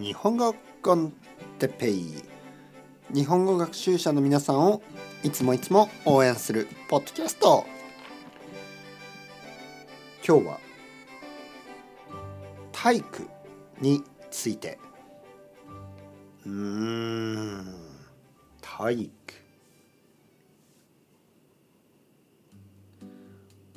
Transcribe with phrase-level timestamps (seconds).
[0.00, 1.12] 日本語コン
[1.58, 2.22] テペイ
[3.12, 4.80] 日本語学習者の皆さんを
[5.24, 7.66] いつもいつも応援するポッドキャスト。
[10.24, 10.60] 今日は
[12.70, 13.28] 体育
[13.80, 14.78] について。
[16.46, 17.74] うん
[18.60, 19.12] 体育。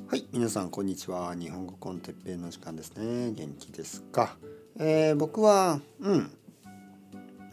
[0.06, 1.34] はい皆さんこんにちは。
[1.34, 3.32] 日本語コンテッペイの時間ですね。
[3.32, 4.36] 元気ですか？
[4.78, 6.30] えー、僕はうん。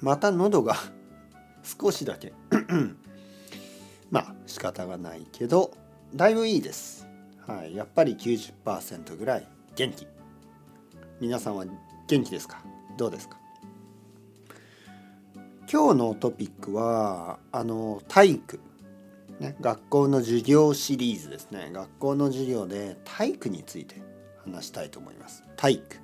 [0.01, 0.75] また喉が
[1.63, 2.33] 少しだけ。
[4.11, 5.71] まあ仕方がないけど
[6.15, 7.05] だいぶいいです。
[7.45, 7.75] はい。
[7.75, 10.07] やっぱり90%ぐらい元気。
[11.19, 11.65] 皆さんは
[12.07, 12.63] 元気ですか？
[12.97, 13.37] どうですか？
[15.71, 18.59] 今日のトピックはあの体育。
[19.39, 21.69] ね、学校の授業シリーズですね。
[21.71, 23.95] 学校の授業で体育について
[24.43, 25.43] 話したいと思います。
[25.55, 25.97] 体育。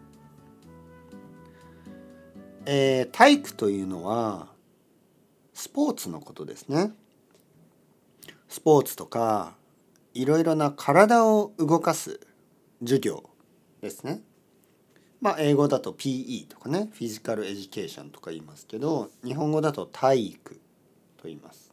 [2.66, 4.48] えー、体育というのは
[5.54, 6.92] スポーツのことですね。
[8.50, 9.56] スポーツとか
[10.14, 12.20] いろいろな体を動かす
[12.82, 13.30] 授業
[13.82, 14.22] ですね。
[15.22, 20.56] まあ英語だと PE とかね physical education とか言いますけど日本語だと体育
[21.18, 21.72] と言います。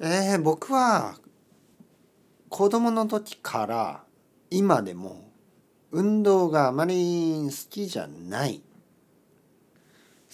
[0.00, 1.18] えー、僕は
[2.48, 4.04] 子供の時から
[4.50, 5.30] 今でも
[5.90, 8.62] 運動があまり好きじゃない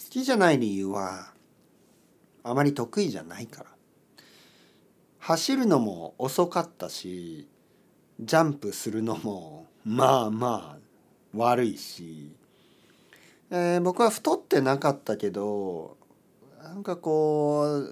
[0.09, 1.31] きじゃない理由は
[2.43, 3.69] あまり得意じゃないから。
[5.19, 7.47] 走るのも遅かったし
[8.19, 12.31] ジャンプするのもまあまあ悪いし、
[13.51, 15.97] えー、僕は太ってなかったけど
[16.63, 17.83] なんかこ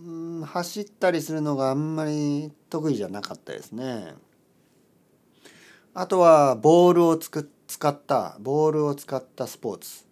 [0.00, 4.14] う走ったりするのがあんまり得意じゃなかったですね。
[5.94, 10.07] あとはボールをつく使ったボールを使ったスポーツ。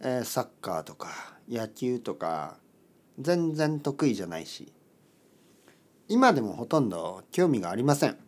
[0.00, 1.08] えー、サッカーとか
[1.48, 2.58] 野球とか
[3.18, 4.72] 全然得意じゃないし
[6.08, 8.18] 今でもほとんど興味がありません。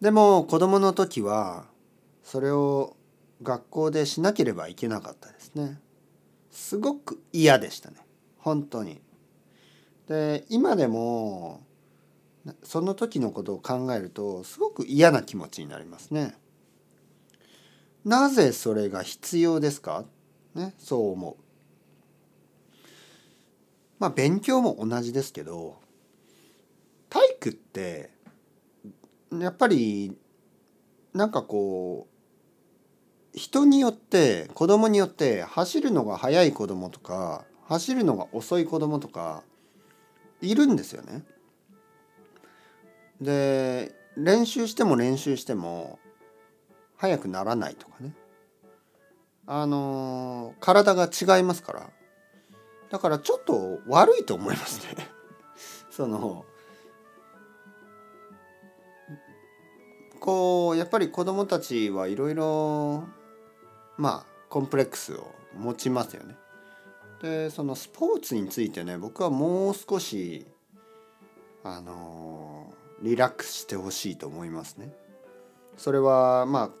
[0.00, 1.66] でも子供の時は
[2.24, 2.96] それを
[3.42, 5.78] 学校でしなければいけなかったですね。
[6.50, 7.96] すごく嫌でしたね。
[8.38, 9.00] 本当に。
[10.08, 11.60] で今でも
[12.62, 16.34] その時のことを考えるとすごく嫌な気持ちになりますね。
[18.04, 20.04] なぜそれが必要ですか？
[20.54, 21.36] ね、そう思う。
[23.98, 25.76] まあ勉強も同じですけど
[27.10, 28.10] 体育って
[29.38, 30.16] やっぱり
[31.12, 32.08] なんかこ
[33.34, 39.44] う人によって子供によって走るのが速い子供とか走るのが遅い子供とか
[40.40, 41.22] いるんですよね。
[43.20, 45.98] で練習しても練習しても
[47.00, 48.12] 速くならないとかね
[49.46, 51.90] あのー、体が違いますから
[52.90, 55.08] だからちょっと悪いと思いますね
[55.90, 56.44] その
[60.20, 63.04] こうやっぱり子供たちはいろいろ
[63.96, 66.36] まあコンプレックスを持ちますよね。
[67.22, 70.46] でそのスポーツについてね僕はもう少し
[71.64, 72.72] あの
[73.02, 74.94] リラックスしてほしいと思いますね。
[75.76, 76.79] それはまあ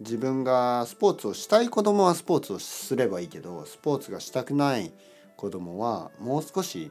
[0.00, 4.92] 自分がスポーツをしたい子供はスポーツをすればいいけどスポーツがしたくない
[5.36, 6.90] 子供はもう少し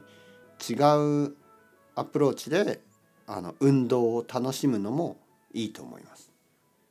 [0.68, 1.34] 違う
[1.94, 2.80] アプローチで
[3.26, 5.16] あの運動を楽しむのも
[5.52, 6.30] いいと思います。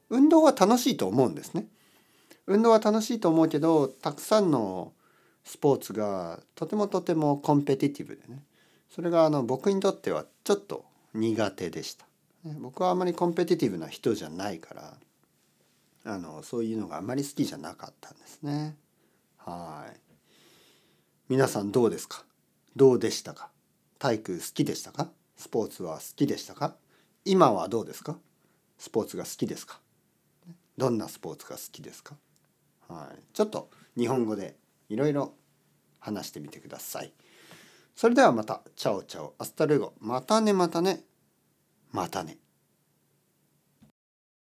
[0.10, 1.68] 運動は楽しいと思うんですね。
[2.48, 4.92] 運動は楽しいと思うけどたくさんの
[5.44, 8.44] スポーツがとてもとてもコンペティティブでね
[8.90, 12.06] それがあの僕にとってはちょっと苦手でした。
[12.60, 14.98] 僕はあまりコンペティティブな人じゃないから
[16.04, 18.76] あのそういうのがあまり好きじゃなかったんですね。
[19.38, 20.00] はい。
[21.30, 22.24] 皆さんどうですか？
[22.76, 23.50] どうでしたか？
[24.00, 25.10] 体育好きでしたか？
[25.38, 26.76] スポーツは好きでしたか？
[27.26, 28.18] 今はどうですか？
[28.78, 29.80] スポーツが好きですか？
[30.78, 32.16] どんなスポーツが好きですか？
[32.88, 33.24] はい。
[33.34, 34.56] ちょっと日本語で
[34.90, 35.34] いろいろ
[36.00, 37.14] 話してみてください。
[37.96, 38.62] それではまた。
[38.76, 39.36] Ciao ciao。
[39.38, 39.94] Hasta luego。
[40.00, 41.04] またねまたね。
[41.92, 42.38] またね。